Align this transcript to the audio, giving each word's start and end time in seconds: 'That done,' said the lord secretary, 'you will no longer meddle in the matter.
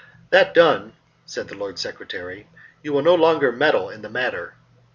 'That 0.31 0.51
done,' 0.55 0.93
said 1.27 1.47
the 1.47 1.53
lord 1.55 1.77
secretary, 1.77 2.47
'you 2.81 2.91
will 2.91 3.03
no 3.03 3.13
longer 3.13 3.51
meddle 3.51 3.87
in 3.91 4.01
the 4.01 4.09
matter. 4.09 4.55